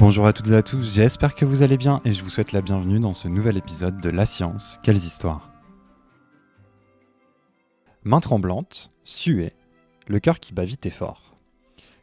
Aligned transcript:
Bonjour 0.00 0.26
à 0.26 0.32
toutes 0.32 0.48
et 0.48 0.54
à 0.54 0.62
tous, 0.62 0.94
j'espère 0.94 1.34
que 1.34 1.44
vous 1.44 1.62
allez 1.62 1.76
bien 1.76 2.00
et 2.06 2.14
je 2.14 2.22
vous 2.22 2.30
souhaite 2.30 2.52
la 2.52 2.62
bienvenue 2.62 3.00
dans 3.00 3.12
ce 3.12 3.28
nouvel 3.28 3.58
épisode 3.58 4.00
de 4.00 4.08
La 4.08 4.24
Science, 4.24 4.80
quelles 4.82 4.96
histoires 4.96 5.52
Main 8.02 8.20
tremblante, 8.20 8.92
suée, 9.04 9.52
le 10.06 10.18
cœur 10.18 10.40
qui 10.40 10.54
bat 10.54 10.64
vite 10.64 10.86
et 10.86 10.90
fort. 10.90 11.36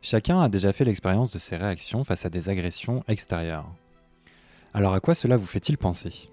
Chacun 0.04 0.40
a 0.40 0.48
déjà 0.48 0.74
fait 0.74 0.86
l'expérience 0.86 1.32
de 1.32 1.40
ces 1.40 1.58
réactions 1.58 2.04
face 2.04 2.24
à 2.24 2.30
des 2.30 2.50
agressions 2.50 3.04
extérieures. 3.08 3.66
Alors 4.76 4.94
à 4.94 5.00
quoi 5.00 5.16
cela 5.16 5.36
vous 5.36 5.48
fait-il 5.48 5.80
penser? 5.80 6.30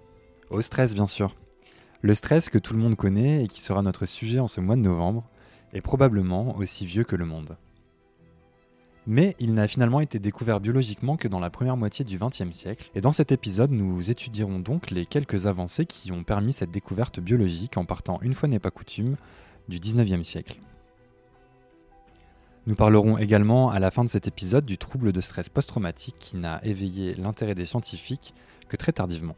Au 0.51 0.61
stress 0.61 0.93
bien 0.93 1.07
sûr. 1.07 1.35
Le 2.03 2.15
stress 2.15 2.51
que 2.51 2.59
tout 2.59 2.75
le 2.75 2.81
monde 2.81 2.97
connaît 2.97 3.43
et 3.43 3.49
qui 3.49 3.63
sera 3.63 3.81
notre 3.81 4.05
sujet 4.05 4.39
en 4.39 4.49
ce 4.49 4.61
mois 4.61 4.77
de 4.77 4.83
novembre 4.83 5.25
est 5.73 5.81
probablement 5.81 6.59
aussi 6.59 6.85
vieux 6.85 7.05
que 7.05 7.17
le 7.17 7.25
monde. 7.25 7.57
Mais 9.07 9.37
il 9.39 9.53
n'a 9.55 9.69
finalement 9.69 10.01
été 10.01 10.19
découvert 10.19 10.61
biologiquement 10.61 11.17
que 11.17 11.29
dans 11.29 11.41
la 11.41 11.51
première 11.51 11.77
moitié 11.77 12.05
du 12.05 12.19
XXe 12.19 12.51
siècle, 12.51 12.91
et 12.95 13.01
dans 13.01 13.13
cet 13.13 13.33
épisode 13.33 13.71
nous 13.71 14.11
étudierons 14.11 14.59
donc 14.59 14.91
les 14.91 15.05
quelques 15.05 15.47
avancées 15.47 15.85
qui 15.85 16.11
ont 16.11 16.25
permis 16.25 16.53
cette 16.53 16.71
découverte 16.71 17.21
biologique 17.21 17.77
en 17.77 17.85
partant 17.85 18.19
une 18.23 18.35
fois 18.35 18.49
n'est 18.49 18.59
pas 18.59 18.71
coutume 18.71 19.17
du 19.69 19.79
XIXe 19.79 20.27
siècle. 20.27 20.59
Nous 22.67 22.75
parlerons 22.75 23.19
également 23.19 23.71
à 23.71 23.79
la 23.79 23.91
fin 23.91 24.05
de 24.05 24.09
cet 24.09 24.27
épisode 24.27 24.65
du 24.65 24.79
trouble 24.79 25.13
de 25.13 25.21
stress 25.21 25.51
post-traumatique 25.51 26.17
qui 26.19 26.39
n'a 26.39 26.65
éveillé 26.65 27.15
l'intérêt 27.15 27.55
des 27.55 27.67
scientifiques 27.67 28.33
que 28.69 28.77
très 28.79 28.93
tardivement. 28.93 29.37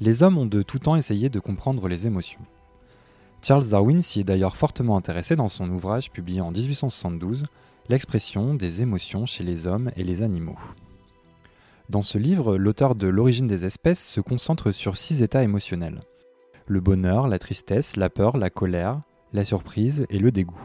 Les 0.00 0.24
hommes 0.24 0.38
ont 0.38 0.46
de 0.46 0.62
tout 0.62 0.80
temps 0.80 0.96
essayé 0.96 1.28
de 1.28 1.38
comprendre 1.38 1.86
les 1.86 2.08
émotions. 2.08 2.40
Charles 3.42 3.68
Darwin 3.70 4.02
s'y 4.02 4.20
est 4.20 4.24
d'ailleurs 4.24 4.56
fortement 4.56 4.98
intéressé 4.98 5.34
dans 5.34 5.48
son 5.48 5.70
ouvrage 5.70 6.10
publié 6.10 6.40
en 6.40 6.50
1872, 6.50 7.44
L'expression 7.88 8.54
des 8.54 8.82
émotions 8.82 9.26
chez 9.26 9.42
les 9.42 9.66
hommes 9.66 9.90
et 9.96 10.04
les 10.04 10.22
animaux. 10.22 10.58
Dans 11.88 12.02
ce 12.02 12.18
livre, 12.18 12.56
l'auteur 12.56 12.94
de 12.94 13.08
L'origine 13.08 13.48
des 13.48 13.64
espèces 13.64 14.06
se 14.06 14.20
concentre 14.20 14.70
sur 14.70 14.96
six 14.96 15.22
états 15.22 15.42
émotionnels. 15.42 16.02
Le 16.68 16.80
bonheur, 16.80 17.26
la 17.26 17.40
tristesse, 17.40 17.96
la 17.96 18.10
peur, 18.10 18.36
la 18.36 18.50
colère, 18.50 19.00
la 19.32 19.44
surprise 19.44 20.06
et 20.10 20.20
le 20.20 20.30
dégoût. 20.30 20.62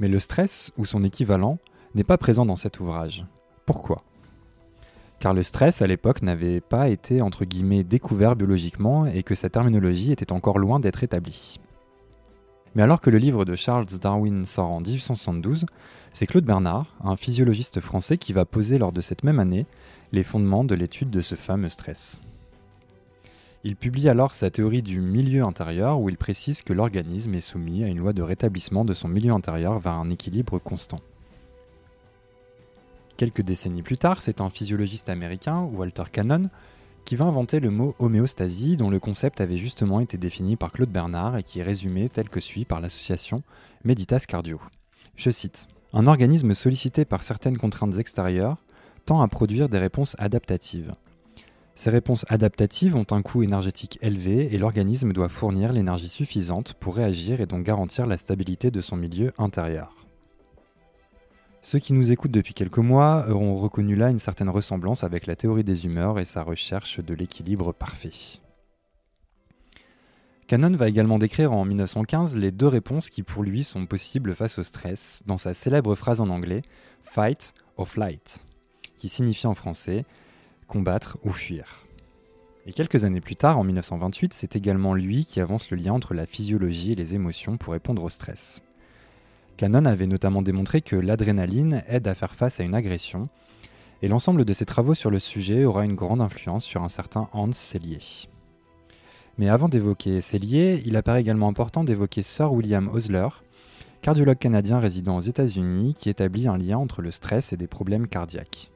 Mais 0.00 0.08
le 0.08 0.18
stress, 0.18 0.70
ou 0.76 0.84
son 0.84 1.02
équivalent, 1.04 1.58
n'est 1.94 2.04
pas 2.04 2.18
présent 2.18 2.44
dans 2.44 2.56
cet 2.56 2.80
ouvrage. 2.80 3.24
Pourquoi? 3.64 4.02
Car 5.20 5.32
le 5.32 5.42
stress 5.42 5.80
à 5.80 5.86
l'époque 5.86 6.22
n'avait 6.22 6.60
pas 6.60 6.88
été 6.88 7.22
entre 7.22 7.44
guillemets 7.44 7.84
découvert 7.84 8.36
biologiquement 8.36 9.06
et 9.06 9.22
que 9.22 9.34
sa 9.34 9.48
terminologie 9.48 10.12
était 10.12 10.32
encore 10.32 10.58
loin 10.58 10.78
d'être 10.78 11.02
établie. 11.02 11.58
Mais 12.78 12.84
alors 12.84 13.00
que 13.00 13.10
le 13.10 13.18
livre 13.18 13.44
de 13.44 13.56
Charles 13.56 13.88
Darwin 14.00 14.44
sort 14.44 14.70
en 14.70 14.78
1872, 14.78 15.66
c'est 16.12 16.28
Claude 16.28 16.44
Bernard, 16.44 16.94
un 17.02 17.16
physiologiste 17.16 17.80
français, 17.80 18.18
qui 18.18 18.32
va 18.32 18.44
poser 18.44 18.78
lors 18.78 18.92
de 18.92 19.00
cette 19.00 19.24
même 19.24 19.40
année 19.40 19.66
les 20.12 20.22
fondements 20.22 20.62
de 20.62 20.76
l'étude 20.76 21.10
de 21.10 21.20
ce 21.20 21.34
fameux 21.34 21.70
stress. 21.70 22.20
Il 23.64 23.74
publie 23.74 24.08
alors 24.08 24.32
sa 24.32 24.50
théorie 24.50 24.82
du 24.82 25.00
milieu 25.00 25.42
intérieur 25.42 25.98
où 25.98 26.08
il 26.08 26.16
précise 26.16 26.62
que 26.62 26.72
l'organisme 26.72 27.34
est 27.34 27.40
soumis 27.40 27.82
à 27.82 27.88
une 27.88 27.98
loi 27.98 28.12
de 28.12 28.22
rétablissement 28.22 28.84
de 28.84 28.94
son 28.94 29.08
milieu 29.08 29.32
intérieur 29.32 29.80
vers 29.80 29.94
un 29.94 30.08
équilibre 30.08 30.60
constant. 30.60 31.00
Quelques 33.16 33.42
décennies 33.42 33.82
plus 33.82 33.98
tard, 33.98 34.22
c'est 34.22 34.40
un 34.40 34.50
physiologiste 34.50 35.08
américain, 35.08 35.62
Walter 35.62 36.04
Cannon, 36.12 36.48
qui 37.08 37.16
va 37.16 37.24
inventer 37.24 37.58
le 37.58 37.70
mot 37.70 37.94
homéostasie, 38.00 38.76
dont 38.76 38.90
le 38.90 39.00
concept 39.00 39.40
avait 39.40 39.56
justement 39.56 40.00
été 40.00 40.18
défini 40.18 40.56
par 40.56 40.72
Claude 40.72 40.90
Bernard 40.90 41.38
et 41.38 41.42
qui 41.42 41.60
est 41.60 41.62
résumé 41.62 42.10
tel 42.10 42.28
que 42.28 42.38
suit 42.38 42.66
par 42.66 42.82
l'association 42.82 43.42
Meditas 43.82 44.26
Cardio. 44.28 44.60
Je 45.16 45.30
cite 45.30 45.68
Un 45.94 46.06
organisme 46.06 46.52
sollicité 46.52 47.06
par 47.06 47.22
certaines 47.22 47.56
contraintes 47.56 47.96
extérieures 47.96 48.58
tend 49.06 49.22
à 49.22 49.28
produire 49.28 49.70
des 49.70 49.78
réponses 49.78 50.16
adaptatives. 50.18 50.94
Ces 51.74 51.88
réponses 51.88 52.26
adaptatives 52.28 52.94
ont 52.94 53.06
un 53.10 53.22
coût 53.22 53.42
énergétique 53.42 53.98
élevé 54.02 54.54
et 54.54 54.58
l'organisme 54.58 55.14
doit 55.14 55.30
fournir 55.30 55.72
l'énergie 55.72 56.08
suffisante 56.08 56.74
pour 56.74 56.96
réagir 56.96 57.40
et 57.40 57.46
donc 57.46 57.64
garantir 57.64 58.04
la 58.04 58.18
stabilité 58.18 58.70
de 58.70 58.82
son 58.82 58.96
milieu 58.96 59.32
intérieur. 59.38 60.07
Ceux 61.60 61.80
qui 61.80 61.92
nous 61.92 62.12
écoutent 62.12 62.30
depuis 62.30 62.54
quelques 62.54 62.78
mois 62.78 63.26
auront 63.28 63.56
reconnu 63.56 63.96
là 63.96 64.10
une 64.10 64.20
certaine 64.20 64.48
ressemblance 64.48 65.02
avec 65.02 65.26
la 65.26 65.34
théorie 65.34 65.64
des 65.64 65.86
humeurs 65.86 66.20
et 66.20 66.24
sa 66.24 66.42
recherche 66.42 67.00
de 67.00 67.14
l'équilibre 67.14 67.72
parfait. 67.72 68.40
Cannon 70.46 70.74
va 70.76 70.88
également 70.88 71.18
décrire 71.18 71.52
en 71.52 71.64
1915 71.64 72.36
les 72.36 72.52
deux 72.52 72.68
réponses 72.68 73.10
qui 73.10 73.22
pour 73.22 73.42
lui 73.42 73.64
sont 73.64 73.86
possibles 73.86 74.34
face 74.34 74.58
au 74.58 74.62
stress 74.62 75.22
dans 75.26 75.36
sa 75.36 75.52
célèbre 75.52 75.94
phrase 75.94 76.20
en 76.20 76.30
anglais 76.30 76.62
Fight 77.02 77.52
or 77.76 77.88
flight, 77.88 78.38
qui 78.96 79.08
signifie 79.08 79.46
en 79.46 79.54
français 79.54 80.04
combattre 80.68 81.18
ou 81.24 81.30
fuir. 81.30 81.86
Et 82.66 82.72
quelques 82.72 83.04
années 83.04 83.20
plus 83.20 83.36
tard, 83.36 83.58
en 83.58 83.64
1928, 83.64 84.32
c'est 84.32 84.54
également 84.54 84.94
lui 84.94 85.24
qui 85.24 85.40
avance 85.40 85.70
le 85.70 85.76
lien 85.76 85.92
entre 85.92 86.14
la 86.14 86.26
physiologie 86.26 86.92
et 86.92 86.96
les 86.96 87.14
émotions 87.14 87.56
pour 87.56 87.72
répondre 87.72 88.02
au 88.02 88.10
stress. 88.10 88.62
Cannon 89.58 89.86
avait 89.86 90.06
notamment 90.06 90.40
démontré 90.40 90.82
que 90.82 90.94
l'adrénaline 90.94 91.82
aide 91.88 92.06
à 92.06 92.14
faire 92.14 92.36
face 92.36 92.60
à 92.60 92.62
une 92.62 92.76
agression, 92.76 93.28
et 94.02 94.08
l'ensemble 94.08 94.44
de 94.44 94.52
ses 94.52 94.64
travaux 94.64 94.94
sur 94.94 95.10
le 95.10 95.18
sujet 95.18 95.64
aura 95.64 95.84
une 95.84 95.96
grande 95.96 96.20
influence 96.20 96.64
sur 96.64 96.84
un 96.84 96.88
certain 96.88 97.28
Hans 97.32 97.50
Selye. 97.50 98.28
Mais 99.36 99.48
avant 99.48 99.68
d'évoquer 99.68 100.20
Selye, 100.20 100.80
il 100.86 100.96
apparaît 100.96 101.20
également 101.20 101.48
important 101.48 101.82
d'évoquer 101.82 102.22
Sir 102.22 102.52
William 102.52 102.88
Osler, 102.88 103.28
cardiologue 104.00 104.38
canadien 104.38 104.78
résidant 104.78 105.16
aux 105.16 105.22
États-Unis 105.22 105.94
qui 105.94 106.08
établit 106.08 106.46
un 106.46 106.56
lien 106.56 106.78
entre 106.78 107.02
le 107.02 107.10
stress 107.10 107.52
et 107.52 107.56
des 107.56 107.66
problèmes 107.66 108.06
cardiaques. 108.06 108.70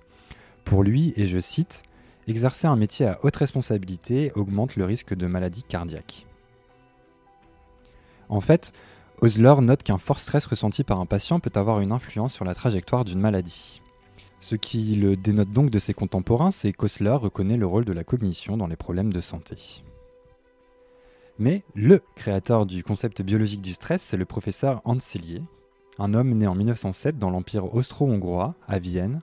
Pour 0.64 0.82
lui, 0.82 1.14
et 1.16 1.28
je 1.28 1.38
cite, 1.38 1.84
Exercer 2.26 2.66
un 2.66 2.76
métier 2.76 3.06
à 3.06 3.18
haute 3.22 3.36
responsabilité 3.36 4.32
augmente 4.34 4.76
le 4.76 4.84
risque 4.84 5.14
de 5.14 5.26
maladie 5.26 5.64
cardiaque. 5.64 6.26
En 8.28 8.40
fait, 8.40 8.72
Osler 9.22 9.54
note 9.60 9.84
qu'un 9.84 9.98
fort 9.98 10.18
stress 10.18 10.46
ressenti 10.46 10.82
par 10.82 10.98
un 10.98 11.06
patient 11.06 11.38
peut 11.38 11.52
avoir 11.54 11.78
une 11.78 11.92
influence 11.92 12.34
sur 12.34 12.44
la 12.44 12.56
trajectoire 12.56 13.04
d'une 13.04 13.20
maladie. 13.20 13.80
Ce 14.40 14.56
qui 14.56 14.96
le 14.96 15.14
dénote 15.14 15.52
donc 15.52 15.70
de 15.70 15.78
ses 15.78 15.94
contemporains, 15.94 16.50
c'est 16.50 16.72
qu'Osler 16.72 17.12
reconnaît 17.12 17.56
le 17.56 17.66
rôle 17.66 17.84
de 17.84 17.92
la 17.92 18.02
cognition 18.02 18.56
dans 18.56 18.66
les 18.66 18.74
problèmes 18.74 19.12
de 19.12 19.20
santé. 19.20 19.84
Mais 21.38 21.62
le 21.76 22.02
créateur 22.16 22.66
du 22.66 22.82
concept 22.82 23.22
biologique 23.22 23.62
du 23.62 23.74
stress, 23.74 24.02
c'est 24.02 24.16
le 24.16 24.24
professeur 24.24 24.82
Hans 24.84 24.98
Selye, 24.98 25.44
un 26.00 26.14
homme 26.14 26.34
né 26.34 26.48
en 26.48 26.56
1907 26.56 27.16
dans 27.16 27.30
l'Empire 27.30 27.72
austro-hongrois, 27.72 28.56
à 28.66 28.80
Vienne, 28.80 29.20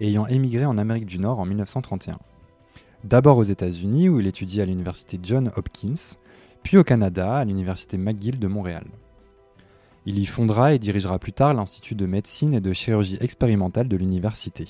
ayant 0.00 0.26
émigré 0.28 0.64
en 0.64 0.78
Amérique 0.78 1.04
du 1.04 1.18
Nord 1.18 1.40
en 1.40 1.44
1931. 1.44 2.18
D'abord 3.04 3.36
aux 3.36 3.42
États-Unis, 3.42 4.08
où 4.08 4.18
il 4.18 4.26
étudie 4.26 4.62
à 4.62 4.64
l'université 4.64 5.20
John 5.22 5.52
Hopkins, 5.56 6.16
puis 6.62 6.78
au 6.78 6.84
Canada, 6.84 7.36
à 7.36 7.44
l'université 7.44 7.98
McGill 7.98 8.38
de 8.38 8.48
Montréal. 8.48 8.86
Il 10.04 10.18
y 10.18 10.26
fondera 10.26 10.74
et 10.74 10.78
dirigera 10.78 11.18
plus 11.18 11.32
tard 11.32 11.54
l'Institut 11.54 11.94
de 11.94 12.06
médecine 12.06 12.54
et 12.54 12.60
de 12.60 12.72
chirurgie 12.72 13.18
expérimentale 13.20 13.88
de 13.88 13.96
l'université. 13.96 14.66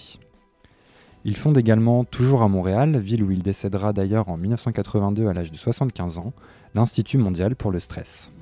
Il 1.25 1.37
fonde 1.37 1.57
également, 1.57 2.05
toujours 2.05 2.43
à 2.43 2.49
Montréal, 2.49 2.99
ville 2.99 3.23
où 3.23 3.31
il 3.31 3.43
décédera 3.43 3.93
d'ailleurs 3.93 4.29
en 4.29 4.37
1982 4.37 5.29
à 5.29 5.33
l'âge 5.33 5.53
de 5.53 5.57
75 5.57 6.19
ans, 6.19 6.33
l'Institut 6.75 7.19
mondial 7.19 7.57
pour 7.57 7.71
le 7.71 7.81
stress. 7.81 8.33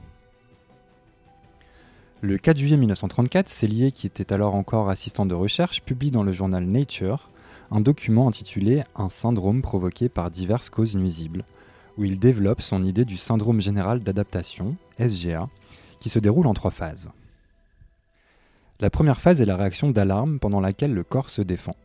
Le 2.22 2.38
4 2.38 2.58
juillet 2.58 2.76
1934, 2.76 3.48
Cellier, 3.48 3.92
qui 3.92 4.06
était 4.06 4.32
alors 4.32 4.54
encore 4.54 4.90
assistant 4.90 5.26
de 5.26 5.34
recherche, 5.34 5.82
publie 5.82 6.10
dans 6.10 6.22
le 6.22 6.32
journal 6.32 6.64
Nature 6.64 7.30
un 7.70 7.80
document 7.80 8.28
intitulé 8.28 8.82
Un 8.96 9.08
syndrome 9.08 9.62
provoqué 9.62 10.08
par 10.08 10.30
diverses 10.30 10.70
causes 10.70 10.96
nuisibles, 10.96 11.44
où 11.98 12.04
il 12.04 12.18
développe 12.18 12.62
son 12.62 12.82
idée 12.82 13.04
du 13.04 13.16
syndrome 13.16 13.60
général 13.60 14.00
d'adaptation, 14.00 14.76
SGA, 14.98 15.48
qui 16.00 16.08
se 16.08 16.18
déroule 16.18 16.46
en 16.46 16.54
trois 16.54 16.70
phases. 16.70 17.10
La 18.80 18.90
première 18.90 19.20
phase 19.20 19.40
est 19.40 19.46
la 19.46 19.56
réaction 19.56 19.90
d'alarme 19.90 20.38
pendant 20.38 20.60
laquelle 20.60 20.94
le 20.94 21.04
corps 21.04 21.30
se 21.30 21.42
défend. 21.42 21.76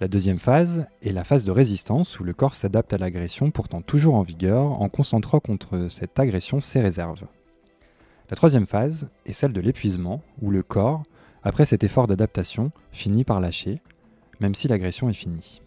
La 0.00 0.08
deuxième 0.08 0.38
phase 0.38 0.88
est 1.02 1.12
la 1.12 1.24
phase 1.24 1.44
de 1.44 1.50
résistance 1.50 2.18
où 2.18 2.24
le 2.24 2.32
corps 2.32 2.54
s'adapte 2.54 2.92
à 2.92 2.98
l'agression 2.98 3.50
pourtant 3.50 3.80
toujours 3.80 4.14
en 4.14 4.22
vigueur 4.22 4.80
en 4.82 4.88
concentrant 4.88 5.40
contre 5.40 5.88
cette 5.88 6.18
agression 6.18 6.60
ses 6.60 6.80
réserves. 6.80 7.26
La 8.30 8.36
troisième 8.36 8.66
phase 8.66 9.08
est 9.26 9.32
celle 9.32 9.52
de 9.52 9.60
l'épuisement 9.60 10.22
où 10.40 10.50
le 10.50 10.62
corps, 10.62 11.02
après 11.42 11.64
cet 11.64 11.84
effort 11.84 12.06
d'adaptation, 12.06 12.72
finit 12.92 13.24
par 13.24 13.40
lâcher, 13.40 13.80
même 14.40 14.54
si 14.54 14.68
l'agression 14.68 15.10
est 15.10 15.14
finie. 15.14 15.62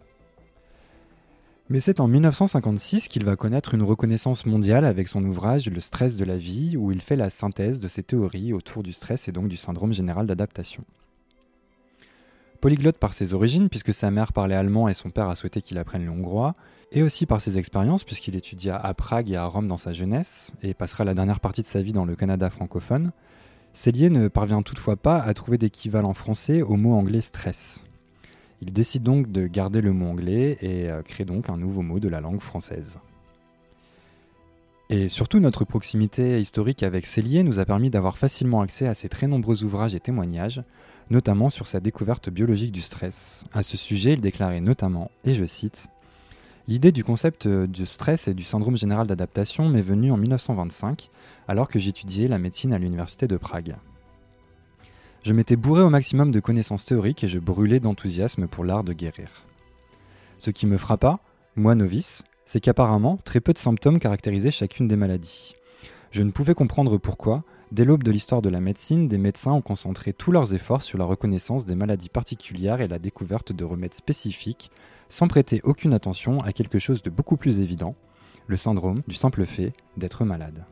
Mais 1.69 1.80
c'est 1.80 2.01
en 2.01 2.07
1956 2.07 3.07
qu'il 3.07 3.24
va 3.24 3.38
connaître 3.38 3.74
une 3.74 3.83
reconnaissance 3.83 4.45
mondiale 4.45 4.83
avec 4.83 5.07
son 5.07 5.24
ouvrage 5.24 5.69
Le 5.69 5.80
stress 5.80 6.18
de 6.18 6.25
la 6.25 6.38
vie, 6.38 6.75
où 6.75 6.92
il 6.92 7.01
fait 7.01 7.15
la 7.15 7.30
synthèse 7.30 7.80
de 7.80 7.88
ses 7.88 8.04
théories 8.04 8.51
autour 8.51 8.83
du 8.83 8.92
stress 8.92 9.27
et 9.27 9.31
donc 9.31 9.48
du 9.48 9.56
syndrome 9.56 9.94
général 9.94 10.27
d'adaptation. 10.27 10.83
Polyglotte 12.60 12.98
par 12.98 13.13
ses 13.13 13.33
origines, 13.33 13.69
puisque 13.69 13.94
sa 13.94 14.12
mère 14.12 14.33
parlait 14.33 14.56
allemand 14.56 14.88
et 14.88 14.94
son 14.94 15.10
père 15.10 15.30
a 15.30 15.36
souhaité 15.36 15.62
qu'il 15.62 15.77
apprenne 15.77 16.06
le 16.06 16.12
hongrois, 16.12 16.56
et 16.92 17.01
aussi 17.01 17.25
par 17.25 17.42
ses 17.42 17.57
expériences, 17.57 18.04
puisqu'il 18.04 18.36
étudia 18.36 18.77
à 18.77 18.94
Prague 18.94 19.31
et 19.31 19.36
à 19.36 19.45
Rome 19.45 19.68
dans 19.68 19.77
sa 19.77 19.94
jeunesse, 19.94 20.51
et 20.62 20.74
passera 20.74 21.06
la 21.06 21.13
dernière 21.13 21.39
partie 21.39 21.62
de 21.62 21.68
sa 21.68 21.81
vie 21.81 21.94
dans 21.94 22.06
le 22.06 22.16
Canada 22.16 22.50
francophone, 22.50 23.12
Cellier 23.74 24.09
ne 24.12 24.27
parvient 24.27 24.62
toutefois 24.62 24.95
pas 24.95 25.19
à 25.19 25.33
trouver 25.33 25.57
d'équivalent 25.57 26.13
français 26.13 26.62
au 26.62 26.75
mot 26.75 26.94
anglais 26.94 27.21
stress. 27.21 27.83
Il 28.65 28.71
décide 28.71 29.04
donc 29.04 29.30
de 29.30 29.45
garder 29.45 29.81
le 29.81 29.92
mot 29.92 30.06
anglais 30.06 30.57
et 30.62 30.89
euh, 30.89 31.01
crée 31.01 31.25
donc 31.25 31.50
un 31.50 31.57
nouveau 31.57 31.81
mot 31.81 32.00
de 32.00 32.07
la 32.07 32.21
langue 32.21 32.39
française. 32.39 33.00
Et 34.89 35.10
surtout, 35.10 35.42
notre 35.42 35.65
proximité 35.65 36.39
historique 36.39 36.81
avec 36.81 37.06
Célier 37.06 37.44
nous 37.44 37.60
a 37.60 37.65
permis 37.65 37.89
d'avoir 37.89 38.18
facilement 38.18 38.62
accès 38.62 38.88
à 38.88 38.94
ses 38.94 39.10
très 39.10 39.27
nombreux 39.27 39.65
ouvrages 39.65 39.95
et 39.95 40.00
témoignages, 40.00 40.63
notamment 41.10 41.50
sur 41.50 41.68
sa 41.68 41.81
découverte 41.81 42.30
biologique 42.30 42.71
du 42.71 42.80
stress. 42.80 43.44
À 43.51 43.63
ce 43.63 43.75
sujet, 43.75 44.13
il 44.13 44.21
déclarait 44.21 44.62
notamment, 44.62 45.12
et 45.25 45.33
je 45.33 45.44
cite, 45.44 45.89
L'idée 46.69 46.94
du 46.94 47.04
concept 47.04 47.45
du 47.45 47.86
stress 47.86 48.30
et 48.30 48.33
du 48.33 48.45
syndrome 48.45 48.77
général 48.77 49.07
d'adaptation 49.07 49.68
m'est 49.68 49.81
venue 49.81 50.13
en 50.13 50.18
1925, 50.18 51.09
alors 51.50 51.68
que 51.68 51.80
j'étudiais 51.80 52.30
la 52.30 52.39
médecine 52.39 52.71
à 52.71 52.80
l'université 52.80 53.27
de 53.27 53.36
Prague. 53.36 53.75
Je 55.23 55.31
m'étais 55.31 55.55
bourré 55.55 55.81
au 55.81 55.89
maximum 55.89 56.31
de 56.31 56.41
connaissances 56.41 56.83
théoriques 56.83 57.23
et 57.23 57.29
je 57.29 57.39
brûlais 57.39 57.79
d'enthousiasme 57.79 58.45
pour 58.45 58.65
l'art 58.65 58.83
de 58.83 58.91
guérir. 58.91 59.43
Ce 60.37 60.49
qui 60.49 60.67
me 60.67 60.77
frappa, 60.77 61.19
moi 61.55 61.75
novice, 61.75 62.25
c'est 62.43 62.59
qu'apparemment, 62.59 63.15
très 63.23 63.39
peu 63.39 63.53
de 63.53 63.57
symptômes 63.57 63.99
caractérisaient 63.99 64.51
chacune 64.51 64.89
des 64.89 64.97
maladies. 64.97 65.55
Je 66.11 66.23
ne 66.23 66.31
pouvais 66.31 66.55
comprendre 66.55 66.97
pourquoi, 66.97 67.43
dès 67.71 67.85
l'aube 67.85 68.03
de 68.03 68.11
l'histoire 68.11 68.41
de 68.41 68.49
la 68.49 68.59
médecine, 68.59 69.07
des 69.07 69.17
médecins 69.17 69.53
ont 69.53 69.61
concentré 69.61 70.11
tous 70.11 70.33
leurs 70.33 70.53
efforts 70.53 70.83
sur 70.83 70.97
la 70.97 71.05
reconnaissance 71.05 71.65
des 71.65 71.75
maladies 71.75 72.09
particulières 72.09 72.81
et 72.81 72.89
la 72.89 72.99
découverte 72.99 73.53
de 73.53 73.63
remèdes 73.63 73.93
spécifiques, 73.93 74.71
sans 75.07 75.29
prêter 75.29 75.61
aucune 75.63 75.93
attention 75.93 76.41
à 76.41 76.51
quelque 76.51 76.79
chose 76.79 77.01
de 77.01 77.09
beaucoup 77.09 77.37
plus 77.37 77.61
évident, 77.61 77.95
le 78.47 78.57
syndrome 78.57 79.03
du 79.07 79.15
simple 79.15 79.45
fait 79.45 79.71
d'être 79.95 80.25
malade. 80.25 80.65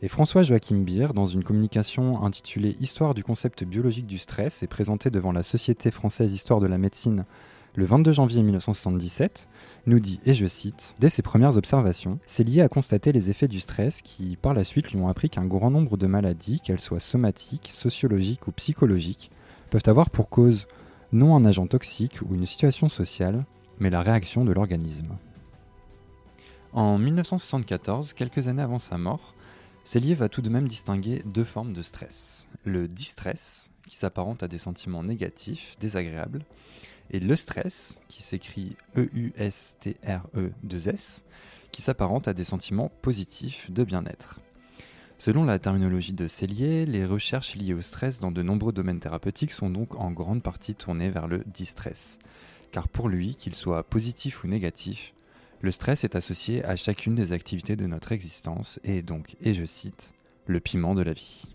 Et 0.00 0.06
François 0.06 0.44
Joachim 0.44 0.84
Beer, 0.84 1.08
dans 1.12 1.26
une 1.26 1.42
communication 1.42 2.22
intitulée 2.22 2.76
Histoire 2.80 3.14
du 3.14 3.24
concept 3.24 3.64
biologique 3.64 4.06
du 4.06 4.18
stress 4.18 4.62
et 4.62 4.68
présentée 4.68 5.10
devant 5.10 5.32
la 5.32 5.42
Société 5.42 5.90
française 5.90 6.32
Histoire 6.32 6.60
de 6.60 6.68
la 6.68 6.78
médecine 6.78 7.24
le 7.74 7.84
22 7.84 8.12
janvier 8.12 8.42
1977, 8.44 9.48
nous 9.86 9.98
dit, 9.98 10.20
et 10.24 10.34
je 10.34 10.46
cite, 10.46 10.94
Dès 11.00 11.10
ses 11.10 11.22
premières 11.22 11.56
observations, 11.56 12.20
c'est 12.26 12.44
lié 12.44 12.62
à 12.62 12.68
constater 12.68 13.10
les 13.10 13.30
effets 13.30 13.48
du 13.48 13.58
stress 13.58 14.00
qui, 14.00 14.36
par 14.40 14.54
la 14.54 14.62
suite, 14.62 14.92
lui 14.92 14.98
ont 14.98 15.08
appris 15.08 15.30
qu'un 15.30 15.46
grand 15.46 15.70
nombre 15.70 15.96
de 15.96 16.06
maladies, 16.06 16.60
qu'elles 16.60 16.80
soient 16.80 17.00
somatiques, 17.00 17.70
sociologiques 17.72 18.46
ou 18.46 18.52
psychologiques, 18.52 19.32
peuvent 19.70 19.82
avoir 19.86 20.10
pour 20.10 20.28
cause 20.28 20.66
non 21.12 21.34
un 21.34 21.44
agent 21.44 21.66
toxique 21.66 22.20
ou 22.22 22.34
une 22.34 22.46
situation 22.46 22.88
sociale, 22.88 23.44
mais 23.80 23.90
la 23.90 24.02
réaction 24.02 24.44
de 24.44 24.52
l'organisme. 24.52 25.16
En 26.72 26.98
1974, 26.98 28.12
quelques 28.12 28.46
années 28.46 28.62
avant 28.62 28.78
sa 28.78 28.98
mort, 28.98 29.34
Cellier 29.88 30.12
va 30.14 30.28
tout 30.28 30.42
de 30.42 30.50
même 30.50 30.68
distinguer 30.68 31.22
deux 31.24 31.44
formes 31.44 31.72
de 31.72 31.80
stress. 31.80 32.46
Le 32.62 32.86
distress, 32.86 33.70
qui 33.86 33.96
s'apparente 33.96 34.42
à 34.42 34.46
des 34.46 34.58
sentiments 34.58 35.02
négatifs, 35.02 35.76
désagréables, 35.80 36.44
et 37.10 37.20
le 37.20 37.34
stress, 37.36 38.02
qui 38.06 38.22
s'écrit 38.22 38.76
E-U-S-T-R-E-2-S, 38.98 39.24
qui 41.72 41.80
s'apparente 41.80 42.28
à 42.28 42.34
des 42.34 42.44
sentiments 42.44 42.92
positifs 43.00 43.70
de 43.70 43.82
bien-être. 43.82 44.40
Selon 45.16 45.44
la 45.44 45.58
terminologie 45.58 46.12
de 46.12 46.28
Cellier, 46.28 46.84
les 46.84 47.06
recherches 47.06 47.56
liées 47.56 47.72
au 47.72 47.80
stress 47.80 48.20
dans 48.20 48.30
de 48.30 48.42
nombreux 48.42 48.74
domaines 48.74 49.00
thérapeutiques 49.00 49.52
sont 49.52 49.70
donc 49.70 49.94
en 49.94 50.10
grande 50.10 50.42
partie 50.42 50.74
tournées 50.74 51.08
vers 51.08 51.28
le 51.28 51.44
distress. 51.46 52.18
Car 52.72 52.88
pour 52.88 53.08
lui, 53.08 53.36
qu'il 53.36 53.54
soit 53.54 53.84
positif 53.84 54.44
ou 54.44 54.48
négatif, 54.48 55.14
le 55.60 55.72
stress 55.72 56.04
est 56.04 56.16
associé 56.16 56.64
à 56.64 56.76
chacune 56.76 57.14
des 57.14 57.32
activités 57.32 57.76
de 57.76 57.86
notre 57.86 58.12
existence 58.12 58.78
et 58.84 59.02
donc, 59.02 59.36
et 59.40 59.54
je 59.54 59.64
cite, 59.64 60.14
le 60.46 60.60
piment 60.60 60.94
de 60.94 61.02
la 61.02 61.12
vie. 61.12 61.48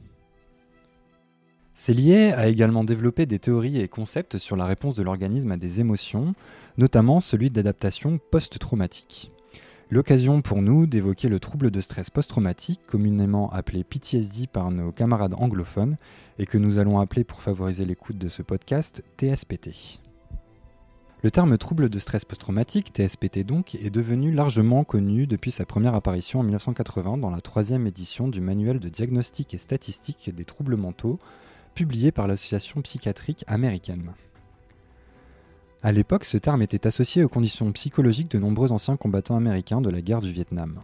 Cellier 1.73 2.33
a 2.33 2.47
également 2.47 2.83
développé 2.83 3.25
des 3.25 3.39
théories 3.39 3.79
et 3.79 3.88
concepts 3.88 4.38
sur 4.38 4.55
la 4.55 4.65
réponse 4.65 4.95
de 4.95 5.03
l'organisme 5.03 5.51
à 5.51 5.57
des 5.57 5.79
émotions, 5.79 6.33
notamment 6.77 7.19
celui 7.19 7.50
d'adaptation 7.50 8.19
post-traumatique. 8.29 9.31
L'occasion 9.89 10.41
pour 10.41 10.61
nous 10.61 10.85
d'évoquer 10.85 11.29
le 11.29 11.39
trouble 11.39 11.71
de 11.71 11.81
stress 11.81 12.09
post-traumatique, 12.09 12.81
communément 12.85 13.51
appelé 13.51 13.83
PTSD 13.83 14.47
par 14.47 14.69
nos 14.69 14.91
camarades 14.91 15.35
anglophones, 15.38 15.97
et 16.39 16.45
que 16.45 16.57
nous 16.57 16.77
allons 16.77 16.99
appeler 16.99 17.23
pour 17.23 17.41
favoriser 17.41 17.85
l'écoute 17.85 18.17
de 18.17 18.29
ce 18.29 18.44
podcast 18.44 19.03
TSPT. 19.17 19.99
Le 21.23 21.31
terme 21.31 21.57
trouble 21.57 21.87
de 21.87 21.99
stress 21.99 22.25
post-traumatique, 22.25 22.91
TSPT 22.91 23.45
donc, 23.45 23.75
est 23.75 23.89
devenu 23.89 24.33
largement 24.33 24.83
connu 24.83 25.25
depuis 25.25 25.51
sa 25.51 25.65
première 25.65 25.95
apparition 25.95 26.41
en 26.41 26.43
1980 26.43 27.17
dans 27.17 27.29
la 27.29 27.39
troisième 27.39 27.87
édition 27.87 28.27
du 28.27 28.41
Manuel 28.41 28.81
de 28.81 28.89
diagnostic 28.89 29.53
et 29.53 29.57
statistique 29.57 30.35
des 30.35 30.43
troubles 30.43 30.75
mentaux, 30.75 31.19
publié 31.75 32.11
par 32.11 32.27
l'Association 32.27 32.81
psychiatrique 32.81 33.45
américaine. 33.47 34.11
À 35.81 35.93
l'époque, 35.93 36.25
ce 36.25 36.37
terme 36.37 36.61
était 36.61 36.87
associé 36.87 37.23
aux 37.23 37.29
conditions 37.29 37.71
psychologiques 37.71 38.31
de 38.31 38.39
nombreux 38.39 38.73
anciens 38.73 38.97
combattants 38.97 39.37
américains 39.37 39.79
de 39.79 39.89
la 39.89 40.01
guerre 40.01 40.21
du 40.21 40.33
Vietnam. 40.33 40.81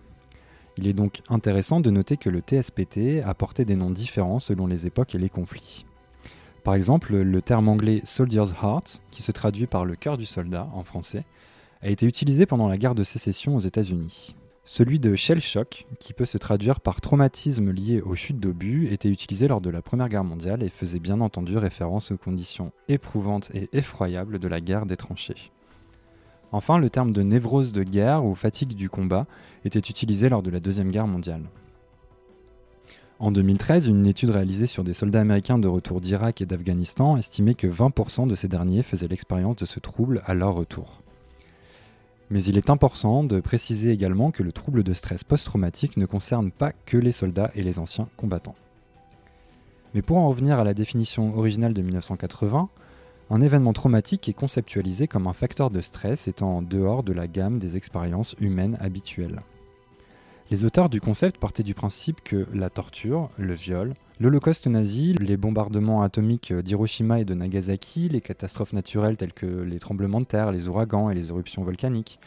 Il 0.77 0.87
est 0.87 0.93
donc 0.93 1.21
intéressant 1.27 1.81
de 1.81 1.89
noter 1.89 2.15
que 2.15 2.29
le 2.29 2.39
TSPT 2.39 3.21
a 3.25 3.33
porté 3.33 3.65
des 3.65 3.75
noms 3.75 3.91
différents 3.91 4.39
selon 4.39 4.67
les 4.67 4.87
époques 4.87 5.15
et 5.15 5.19
les 5.19 5.27
conflits. 5.27 5.85
Par 6.69 6.75
exemple, 6.75 7.15
le 7.15 7.41
terme 7.41 7.67
anglais 7.67 8.01
Soldier's 8.03 8.53
Heart, 8.61 9.01
qui 9.09 9.23
se 9.23 9.31
traduit 9.31 9.65
par 9.65 9.85
le 9.85 9.95
cœur 9.95 10.19
du 10.19 10.25
soldat 10.25 10.69
en 10.75 10.83
français, 10.83 11.25
a 11.81 11.89
été 11.89 12.05
utilisé 12.05 12.45
pendant 12.45 12.67
la 12.67 12.77
guerre 12.77 12.93
de 12.93 13.03
sécession 13.03 13.55
aux 13.55 13.59
États-Unis. 13.59 14.35
Celui 14.65 14.99
de 14.99 15.15
shell 15.15 15.41
shock, 15.41 15.87
qui 15.99 16.13
peut 16.13 16.27
se 16.27 16.37
traduire 16.37 16.79
par 16.79 17.01
traumatisme 17.01 17.71
lié 17.71 18.01
aux 18.01 18.13
chutes 18.13 18.39
d'obus, 18.39 18.87
était 18.93 19.09
utilisé 19.09 19.47
lors 19.47 19.61
de 19.61 19.71
la 19.71 19.81
Première 19.81 20.09
Guerre 20.09 20.23
mondiale 20.23 20.61
et 20.61 20.69
faisait 20.69 20.99
bien 20.99 21.21
entendu 21.21 21.57
référence 21.57 22.11
aux 22.11 22.17
conditions 22.17 22.71
éprouvantes 22.87 23.49
et 23.55 23.67
effroyables 23.73 24.37
de 24.37 24.47
la 24.47 24.61
guerre 24.61 24.85
des 24.85 24.95
tranchées. 24.95 25.51
Enfin, 26.51 26.77
le 26.77 26.91
terme 26.91 27.13
de 27.13 27.23
névrose 27.23 27.73
de 27.73 27.81
guerre 27.81 28.23
ou 28.23 28.35
fatigue 28.35 28.75
du 28.75 28.91
combat 28.91 29.25
était 29.65 29.79
utilisé 29.79 30.29
lors 30.29 30.43
de 30.43 30.51
la 30.51 30.59
Deuxième 30.59 30.91
Guerre 30.91 31.07
mondiale. 31.07 31.49
En 33.21 33.33
2013, 33.33 33.87
une 33.87 34.07
étude 34.07 34.29
réalisée 34.29 34.65
sur 34.65 34.85
des 34.85 34.93
soldats 34.93 35.19
américains 35.19 35.59
de 35.59 35.67
retour 35.67 35.99
d'Irak 35.99 36.39
et 36.39 36.45
d'Afghanistan 36.45 37.17
estimait 37.17 37.53
que 37.53 37.67
20% 37.67 38.27
de 38.27 38.35
ces 38.35 38.47
derniers 38.47 38.81
faisaient 38.81 39.09
l'expérience 39.09 39.57
de 39.57 39.65
ce 39.65 39.81
trouble 39.81 40.21
à 40.25 40.33
leur 40.33 40.53
retour. 40.53 41.01
Mais 42.29 42.41
il 42.45 42.57
est 42.57 42.69
important 42.69 43.25
de 43.25 43.41
préciser 43.41 43.91
également 43.91 44.31
que 44.31 44.41
le 44.41 44.53
trouble 44.53 44.83
de 44.83 44.93
stress 44.93 45.25
post-traumatique 45.25 45.97
ne 45.97 46.05
concerne 46.05 46.49
pas 46.49 46.71
que 46.71 46.95
les 46.95 47.11
soldats 47.11 47.51
et 47.55 47.61
les 47.61 47.77
anciens 47.77 48.07
combattants. 48.15 48.55
Mais 49.93 50.01
pour 50.01 50.15
en 50.15 50.29
revenir 50.29 50.57
à 50.57 50.63
la 50.63 50.73
définition 50.73 51.37
originale 51.37 51.73
de 51.73 51.81
1980, 51.81 52.69
un 53.31 53.41
événement 53.41 53.73
traumatique 53.73 54.29
est 54.29 54.33
conceptualisé 54.33 55.07
comme 55.09 55.27
un 55.27 55.33
facteur 55.33 55.71
de 55.71 55.81
stress 55.81 56.29
étant 56.29 56.57
en 56.57 56.61
dehors 56.61 57.03
de 57.03 57.11
la 57.11 57.27
gamme 57.27 57.59
des 57.59 57.75
expériences 57.75 58.37
humaines 58.39 58.77
habituelles. 58.79 59.41
Les 60.51 60.65
auteurs 60.65 60.89
du 60.89 60.99
concept 60.99 61.37
partaient 61.37 61.61
du 61.61 61.75
principe 61.75 62.21
que 62.23 62.47
la 62.55 62.71
torture, 62.71 63.29
le 63.37 63.53
viol, 63.53 63.93
l'Holocauste 64.19 64.65
nazi, 64.65 65.13
les 65.19 65.37
bombardements 65.37 66.01
atomiques 66.01 66.51
d'Hiroshima 66.51 67.19
et 67.19 67.25
de 67.25 67.35
Nagasaki, 67.35 68.09
les 68.09 68.19
catastrophes 68.19 68.73
naturelles 68.73 69.15
telles 69.15 69.33
que 69.33 69.45
les 69.45 69.77
tremblements 69.77 70.21
de 70.21 70.25
terre, 70.25 70.51
les 70.51 70.67
ouragans 70.67 71.11
et 71.11 71.13
les 71.13 71.29
éruptions 71.29 71.63
volcaniques, 71.63 72.19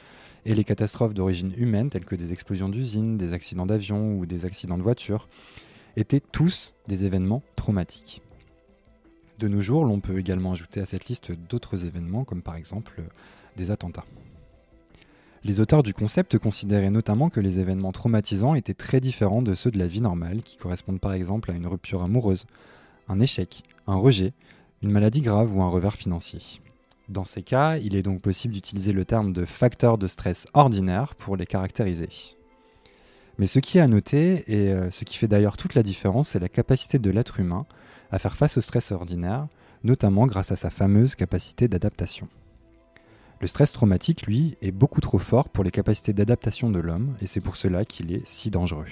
et 0.47 0.55
les 0.55 0.63
catastrophes 0.63 1.15
d'origine 1.15 1.53
humaine 1.57 1.91
telles 1.91 2.05
que 2.05 2.15
des 2.15 2.33
explosions 2.33 2.69
d'usines, 2.69 3.17
des 3.17 3.33
accidents 3.33 3.67
d'avion 3.67 4.17
ou 4.17 4.25
des 4.25 4.45
accidents 4.45 4.79
de 4.79 4.85
voiture, 4.85 5.29
étaient 5.97 6.21
tous 6.21 6.75
des 6.87 7.05
événements 7.05 7.43
traumatiques. 7.57 8.23
De 9.41 9.49
nos 9.49 9.61
jours, 9.61 9.85
l'on 9.85 9.99
peut 9.99 10.21
également 10.21 10.53
ajouter 10.53 10.79
à 10.79 10.87
cette 10.87 11.07
liste 11.07 11.33
d'autres 11.33 11.87
événements 11.87 12.23
comme 12.23 12.43
par 12.43 12.55
exemple 12.55 13.03
des 13.57 13.73
attentats. 13.73 14.05
Les 15.45 15.59
auteurs 15.59 15.83
du 15.83 15.93
concept 15.93 16.39
considéraient 16.39 16.91
notamment 16.91 17.29
que 17.29 17.41
les 17.41 17.59
événements 17.59 17.91
traumatisants 17.91 18.55
étaient 18.55 18.75
très 18.75 19.01
différents 19.01 19.43
de 19.43 19.55
ceux 19.55 19.73
de 19.73 19.79
la 19.79 19.89
vie 19.89 20.01
normale, 20.01 20.43
qui 20.43 20.57
correspondent 20.57 21.01
par 21.01 21.15
exemple 21.15 21.51
à 21.51 21.55
une 21.55 21.67
rupture 21.67 22.03
amoureuse, 22.03 22.47
un 23.09 23.19
échec, 23.19 23.65
un 23.89 23.97
rejet, 23.97 24.35
une 24.83 24.93
maladie 24.93 25.21
grave 25.21 25.57
ou 25.57 25.61
un 25.61 25.69
revers 25.69 25.97
financier. 25.97 26.41
Dans 27.09 27.25
ces 27.25 27.43
cas, 27.43 27.77
il 27.79 27.97
est 27.97 28.03
donc 28.03 28.21
possible 28.21 28.55
d'utiliser 28.55 28.93
le 28.93 29.05
terme 29.05 29.33
de 29.33 29.45
facteur 29.45 29.99
de 29.99 30.07
stress 30.07 30.47
ordinaire 30.55 31.17
pour 31.17 31.37
les 31.37 31.47
caractériser. 31.47 32.09
Mais 33.39 33.49
ce 33.49 33.59
qui 33.59 33.79
est 33.79 33.83
à 33.83 33.89
noter, 33.89 34.45
et 34.47 34.71
euh, 34.71 34.93
ce 34.93 35.05
qui 35.05 35.17
fait 35.17 35.27
d'ailleurs 35.27 35.57
toute 35.57 35.75
la 35.75 35.83
différence, 35.83 36.29
c'est 36.29 36.39
la 36.39 36.49
capacité 36.49 37.01
de 37.01 37.11
l'être 37.11 37.41
humain 37.41 37.67
à 38.13 38.21
faire 38.21 38.37
face 38.37 38.59
au 38.59 38.61
stress 38.61 38.93
ordinaire, 38.93 39.49
notamment 39.83 40.27
grâce 40.27 40.53
à 40.53 40.57
sa 40.57 40.71
fameuse 40.71 41.17
capacité 41.17 41.67
d'adaptation. 41.67 42.29
Le 43.43 43.49
stress 43.49 43.73
traumatique, 43.73 44.23
lui, 44.29 44.57
est 44.63 44.71
beaucoup 44.71 45.01
trop 45.01 45.19
fort 45.19 45.49
pour 45.49 45.65
les 45.65 45.73
capacités 45.73 46.13
d'adaptation 46.13 46.71
de 46.71 46.79
l'homme, 46.79 47.17
et 47.21 47.27
c'est 47.27 47.41
pour 47.41 47.57
cela 47.57 47.85
qu'il 47.85 48.13
est 48.13 48.25
si 48.25 48.51
dangereux. 48.51 48.87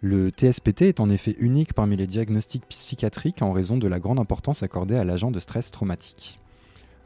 Le 0.00 0.30
TSPT 0.30 0.82
est 0.82 0.98
en 0.98 1.08
effet 1.08 1.36
unique 1.38 1.72
parmi 1.72 1.96
les 1.96 2.08
diagnostics 2.08 2.66
psychiatriques 2.68 3.42
en 3.42 3.52
raison 3.52 3.76
de 3.76 3.86
la 3.86 4.00
grande 4.00 4.18
importance 4.18 4.64
accordée 4.64 4.96
à 4.96 5.04
l'agent 5.04 5.30
de 5.30 5.38
stress 5.38 5.70
traumatique. 5.70 6.40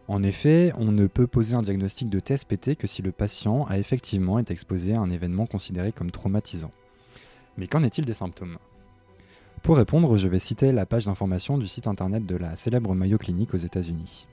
En 0.09 0.23
effet, 0.23 0.73
on 0.79 0.91
ne 0.91 1.07
peut 1.07 1.27
poser 1.27 1.55
un 1.55 1.61
diagnostic 1.61 2.09
de 2.09 2.19
TSPT 2.19 2.77
que 2.77 2.87
si 2.87 3.03
le 3.03 3.13
patient 3.13 3.67
a 3.67 3.77
effectivement 3.77 4.39
été 4.39 4.55
exposé 4.55 4.95
à 4.95 5.01
un 5.01 5.11
événement 5.11 5.45
considéré 5.45 5.93
comme 5.93 6.11
traumatisant. 6.11 6.73
Mais 7.59 7.67
qu'en 7.67 7.83
est-il 7.83 8.07
des 8.07 8.15
symptômes? 8.15 8.57
Pour 9.63 9.77
répondre, 9.77 10.17
je 10.17 10.29
vais 10.29 10.39
citer 10.39 10.73
la 10.73 10.87
page 10.87 11.05
d'information 11.05 11.59
du 11.59 11.69
site 11.69 11.89
internet 11.89 12.25
de 12.25 12.37
la 12.37 12.57
célèbre 12.57 12.95
Mayo 12.95 13.19
Clinic 13.19 13.53
aux 13.53 13.59
États-Unis. 13.59 14.27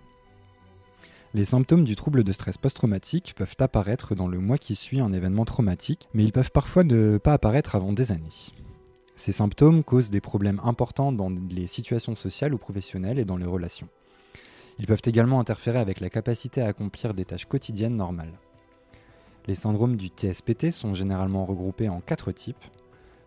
Les 1.36 1.44
symptômes 1.44 1.84
du 1.84 1.98
trouble 1.98 2.24
de 2.24 2.32
stress 2.32 2.58
post-traumatique 2.58 3.34
peuvent 3.36 3.58
apparaître 3.60 4.16
dans 4.16 4.30
le 4.30 4.40
mois 4.40 4.58
qui 4.58 4.74
suit 4.74 5.02
un 5.02 5.12
événement 5.12 5.44
traumatique, 5.44 6.08
mais 6.14 6.24
ils 6.24 6.32
peuvent 6.32 6.50
parfois 6.50 6.86
ne 6.86 7.18
pas 7.18 7.34
apparaître 7.34 7.76
avant 7.76 7.92
des 7.92 8.14
années. 8.14 8.54
Ces 9.18 9.34
symptômes 9.34 9.84
causent 9.84 10.12
des 10.12 10.22
problèmes 10.22 10.62
importants 10.64 11.12
dans 11.12 11.30
les 11.30 11.68
situations 11.68 12.16
sociales 12.16 12.54
ou 12.54 12.58
professionnelles 12.58 13.20
et 13.20 13.26
dans 13.26 13.36
les 13.36 13.46
relations. 13.46 13.90
Ils 14.80 14.88
peuvent 14.88 15.02
également 15.04 15.42
interférer 15.42 15.78
avec 15.78 16.00
la 16.00 16.10
capacité 16.10 16.62
à 16.62 16.68
accomplir 16.68 17.14
des 17.14 17.26
tâches 17.26 17.48
quotidiennes 17.48 17.98
normales. 17.98 18.40
Les 19.46 19.56
syndromes 19.56 19.98
du 19.98 20.08
TSPT 20.08 20.72
sont 20.72 20.94
généralement 20.94 21.46
regroupés 21.46 21.90
en 21.90 22.00
quatre 22.00 22.32
types 22.32 22.64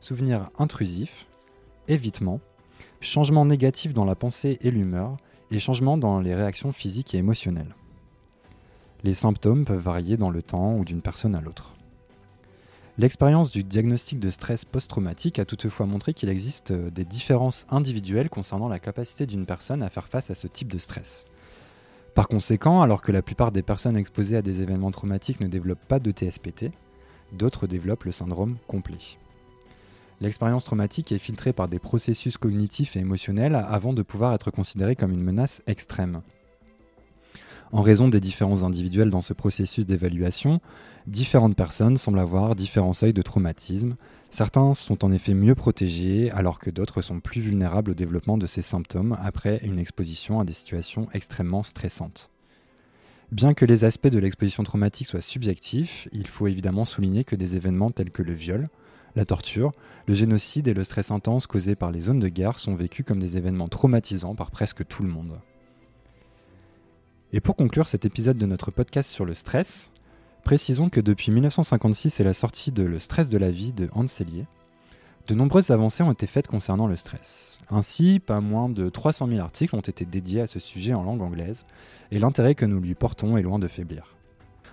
souvenirs 0.00 0.49
intrusifs, 0.59 1.27
évitement, 1.88 2.41
changement 3.03 3.45
négatif 3.45 3.93
dans 3.93 4.07
la 4.07 4.15
pensée 4.15 4.57
et 4.62 4.71
l'humeur, 4.71 5.19
et 5.50 5.61
changement 5.61 5.99
dans 5.99 6.21
les 6.21 6.35
réactions 6.35 6.73
physiques 6.73 7.15
et 7.15 7.19
émotionnelles. 7.19 7.75
Les 9.05 9.14
symptômes 9.14 9.64
peuvent 9.64 9.81
varier 9.81 10.17
dans 10.17 10.31
le 10.31 10.43
temps 10.43 10.75
ou 10.76 10.85
d'une 10.85 11.02
personne 11.02 11.35
à 11.35 11.40
l'autre. 11.40 11.75
L'expérience 12.99 13.52
du 13.52 13.62
diagnostic 13.62 14.19
de 14.19 14.28
stress 14.28 14.64
post-traumatique 14.64 15.38
a 15.38 15.45
toutefois 15.45 15.87
montré 15.87 16.14
qu'il 16.14 16.28
existe 16.28 16.73
des 16.73 17.05
différences 17.05 17.64
individuelles 17.71 18.28
concernant 18.28 18.69
la 18.69 18.81
capacité 18.81 19.25
d'une 19.25 19.47
personne 19.47 19.85
à 19.85 19.88
faire 19.88 20.09
face 20.09 20.31
à 20.31 20.35
ce 20.35 20.49
type 20.49 20.73
de 20.73 20.78
stress. 20.78 21.26
Par 22.17 22.26
conséquent, 22.26 22.83
alors 22.83 23.00
que 23.00 23.12
la 23.12 23.23
plupart 23.23 23.52
des 23.52 23.62
personnes 23.62 23.97
exposées 23.97 24.37
à 24.37 24.43
des 24.43 24.62
événements 24.62 24.90
traumatiques 24.90 25.40
ne 25.40 25.47
développent 25.47 25.87
pas 25.87 26.00
de 26.00 26.11
TSPT, 26.11 26.73
d'autres 27.33 27.69
développent 27.69 28.02
le 28.02 28.11
syndrome 28.11 28.57
complet. 28.67 28.99
L'expérience 30.21 30.64
traumatique 30.64 31.12
est 31.12 31.19
filtrée 31.19 31.52
par 31.52 31.69
des 31.69 31.78
processus 31.78 32.37
cognitifs 32.37 32.97
et 32.97 33.00
émotionnels 33.00 33.55
avant 33.55 33.93
de 33.93 34.02
pouvoir 34.02 34.35
être 34.35 34.50
considérée 34.50 34.97
comme 34.97 35.12
une 35.12 35.23
menace 35.23 35.62
extrême. 35.69 36.23
En 37.70 37.82
raison 37.82 38.08
des 38.08 38.20
différences 38.20 38.62
individuelles 38.62 39.10
dans 39.10 39.20
ce 39.20 39.34
processus 39.34 39.84
d'évaluation, 39.84 40.60
différentes 41.06 41.56
personnes 41.56 41.98
semblent 41.98 42.18
avoir 42.18 42.54
différents 42.54 42.94
seuils 42.94 43.12
de 43.12 43.20
traumatisme. 43.20 43.96
Certains 44.30 44.72
sont 44.72 45.04
en 45.04 45.12
effet 45.12 45.34
mieux 45.34 45.54
protégés 45.54 46.30
alors 46.30 46.60
que 46.60 46.70
d'autres 46.70 47.02
sont 47.02 47.20
plus 47.20 47.42
vulnérables 47.42 47.90
au 47.90 47.94
développement 47.94 48.38
de 48.38 48.46
ces 48.46 48.62
symptômes 48.62 49.18
après 49.22 49.60
une 49.62 49.78
exposition 49.78 50.40
à 50.40 50.44
des 50.44 50.54
situations 50.54 51.08
extrêmement 51.12 51.62
stressantes. 51.62 52.30
Bien 53.32 53.52
que 53.52 53.66
les 53.66 53.84
aspects 53.84 54.08
de 54.08 54.18
l'exposition 54.18 54.62
traumatique 54.62 55.06
soient 55.06 55.20
subjectifs, 55.20 56.08
il 56.12 56.26
faut 56.26 56.46
évidemment 56.46 56.87
souligner 56.87 57.25
que 57.25 57.37
des 57.37 57.56
événements 57.56 57.90
tels 57.90 58.10
que 58.10 58.22
le 58.22 58.32
viol, 58.32 58.70
la 59.14 59.26
torture, 59.26 59.72
le 60.06 60.14
génocide 60.14 60.68
et 60.68 60.75
le 60.75 60.84
stress 60.84 61.10
intense 61.10 61.46
causé 61.46 61.75
par 61.75 61.90
les 61.90 62.00
zones 62.00 62.20
de 62.20 62.28
guerre 62.28 62.58
sont 62.58 62.75
vécus 62.75 63.04
comme 63.04 63.20
des 63.20 63.37
événements 63.37 63.68
traumatisants 63.68 64.34
par 64.34 64.50
presque 64.50 64.87
tout 64.87 65.02
le 65.02 65.10
monde. 65.10 65.38
Et 67.35 67.40
pour 67.40 67.56
conclure 67.56 67.87
cet 67.87 68.06
épisode 68.06 68.38
de 68.38 68.47
notre 68.47 68.70
podcast 68.70 69.11
sur 69.11 69.26
le 69.26 69.35
stress, 69.35 69.92
précisons 70.44 70.88
que 70.88 71.00
depuis 71.00 71.30
1956 71.30 72.20
et 72.20 72.25
la 72.25 72.32
sortie 72.32 72.73
de 72.73 72.82
Le 72.82 72.99
stress 72.99 73.28
de 73.28 73.37
la 73.37 73.50
vie 73.50 73.75
de 73.75 73.90
Hans 73.92 74.06
Selye, 74.06 74.47
de 75.26 75.35
nombreuses 75.35 75.70
avancées 75.70 76.02
ont 76.02 76.11
été 76.11 76.26
faites 76.26 76.47
concernant 76.47 76.87
le 76.87 76.97
stress. 76.97 77.61
Ainsi, 77.68 78.18
pas 78.18 78.40
moins 78.40 78.70
de 78.70 78.88
300 78.88 79.28
000 79.28 79.40
articles 79.40 79.76
ont 79.76 79.80
été 79.80 80.06
dédiés 80.06 80.40
à 80.40 80.47
ce 80.47 80.58
sujet 80.58 80.94
en 80.94 81.02
langue 81.02 81.20
anglaise, 81.20 81.66
et 82.11 82.18
l'intérêt 82.18 82.54
que 82.54 82.64
nous 82.64 82.80
lui 82.80 82.94
portons 82.94 83.37
est 83.37 83.42
loin 83.42 83.58
de 83.58 83.68
faiblir. 83.68 84.16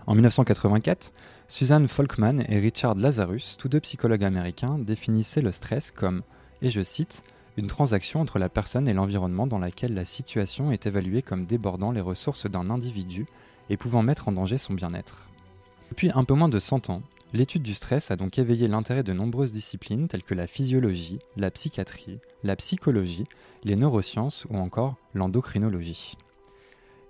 En 0.08 0.14
1984, 0.14 1.12
Suzanne 1.50 1.90
Folkman 1.90 2.46
et 2.48 2.60
Richard 2.60 2.96
Lazarus, 2.96 3.58
tous 3.60 3.68
deux 3.68 3.82
psychologues 3.82 4.24
américains, 4.24 4.80
définissaient 4.80 5.42
le 5.42 5.52
stress 5.52 5.92
comme, 5.92 6.22
et 6.62 6.70
je 6.70 6.82
cite, 6.82 7.26
une 7.58 7.68
transaction 7.68 8.22
entre 8.22 8.38
la 8.38 8.50
personne 8.50 8.88
et 8.88 8.94
l'environnement 8.94 9.48
dans 9.48 9.60
laquelle 9.60 9.94
la 9.94 10.06
situation 10.06 10.72
est 10.72 10.86
évaluée 10.86 11.22
comme 11.22 11.46
débordant 11.46 11.92
les 11.92 12.02
ressources 12.02 12.50
d'un 12.50 12.70
individu 12.70 13.26
et 13.70 13.78
pouvant 13.78 14.04
mettre 14.04 14.28
en 14.28 14.34
danger 14.34 14.58
son 14.58 14.74
bien-être. 14.74 15.28
Depuis 15.90 16.12
un 16.14 16.24
peu 16.24 16.34
moins 16.34 16.50
de 16.50 16.60
100 16.60 16.90
ans, 16.90 17.02
l'étude 17.34 17.64
du 17.64 17.74
stress 17.74 18.12
a 18.12 18.18
donc 18.18 18.38
éveillé 18.38 18.68
l'intérêt 18.68 19.04
de 19.04 19.14
nombreuses 19.14 19.52
disciplines 19.52 20.08
telles 20.08 20.24
que 20.24 20.34
la 20.34 20.48
physiologie, 20.48 21.20
la 21.38 21.52
psychiatrie, 21.52 22.20
la 22.44 22.56
psychologie, 22.56 23.26
les 23.64 23.76
neurosciences 23.76 24.46
ou 24.50 24.58
encore 24.58 24.96
l'endocrinologie. 25.14 26.18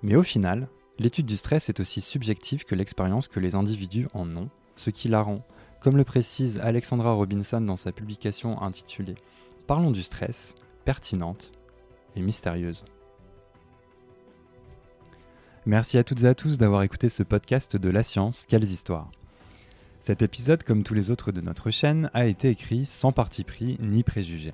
Mais 0.03 0.15
au 0.15 0.23
final, 0.23 0.67
l'étude 0.99 1.25
du 1.25 1.37
stress 1.37 1.69
est 1.69 1.79
aussi 1.79 2.01
subjective 2.01 2.65
que 2.65 2.75
l'expérience 2.75 3.27
que 3.27 3.39
les 3.39 3.55
individus 3.55 4.07
en 4.13 4.35
ont, 4.35 4.49
ce 4.75 4.91
qui 4.91 5.07
la 5.07 5.21
rend, 5.21 5.41
comme 5.81 5.97
le 5.97 6.03
précise 6.03 6.59
Alexandra 6.59 7.13
Robinson 7.13 7.61
dans 7.61 7.75
sa 7.75 7.91
publication 7.91 8.61
intitulée 8.61 9.15
Parlons 9.67 9.89
du 9.89 10.03
stress, 10.03 10.53
pertinente 10.83 11.51
et 12.15 12.21
mystérieuse. 12.21 12.85
Merci 15.65 15.97
à 15.97 16.03
toutes 16.03 16.21
et 16.21 16.27
à 16.27 16.35
tous 16.35 16.59
d'avoir 16.59 16.83
écouté 16.83 17.09
ce 17.09 17.23
podcast 17.23 17.75
de 17.75 17.89
La 17.89 18.03
Science, 18.03 18.45
quelles 18.47 18.65
histoires. 18.65 19.09
Cet 19.99 20.21
épisode, 20.21 20.61
comme 20.61 20.83
tous 20.83 20.93
les 20.93 21.09
autres 21.09 21.31
de 21.31 21.41
notre 21.41 21.71
chaîne, 21.71 22.11
a 22.13 22.27
été 22.27 22.49
écrit 22.49 22.85
sans 22.85 23.11
parti 23.11 23.43
pris 23.43 23.77
ni 23.79 24.03
préjugé. 24.03 24.53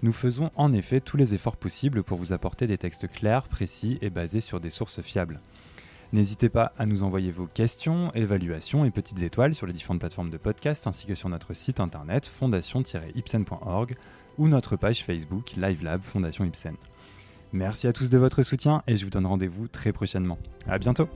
Nous 0.00 0.14
faisons 0.14 0.50
en 0.56 0.72
effet 0.72 1.02
tous 1.02 1.18
les 1.18 1.34
efforts 1.34 1.58
possibles 1.58 2.02
pour 2.02 2.16
vous 2.16 2.32
apporter 2.32 2.66
des 2.66 2.78
textes 2.78 3.08
clairs, 3.08 3.48
précis 3.48 3.98
et 4.00 4.08
basés 4.08 4.40
sur 4.40 4.58
des 4.58 4.70
sources 4.70 5.02
fiables. 5.02 5.42
N'hésitez 6.14 6.48
pas 6.48 6.72
à 6.78 6.86
nous 6.86 7.02
envoyer 7.02 7.30
vos 7.30 7.46
questions, 7.46 8.10
évaluations 8.14 8.86
et 8.86 8.90
petites 8.90 9.20
étoiles 9.20 9.54
sur 9.54 9.66
les 9.66 9.74
différentes 9.74 10.00
plateformes 10.00 10.30
de 10.30 10.38
podcast 10.38 10.86
ainsi 10.86 11.06
que 11.06 11.14
sur 11.14 11.28
notre 11.28 11.52
site 11.52 11.78
internet 11.78 12.26
fondation-ipsen.org 12.26 13.96
ou 14.38 14.48
notre 14.48 14.76
page 14.76 15.04
Facebook 15.04 15.52
LiveLab 15.56 16.02
Fondation 16.02 16.44
Ibsen. 16.44 16.74
Merci 17.52 17.86
à 17.86 17.92
tous 17.92 18.10
de 18.10 18.18
votre 18.18 18.42
soutien 18.42 18.82
et 18.86 18.96
je 18.96 19.04
vous 19.04 19.10
donne 19.10 19.26
rendez-vous 19.26 19.68
très 19.68 19.92
prochainement. 19.92 20.38
À 20.66 20.78
bientôt! 20.78 21.08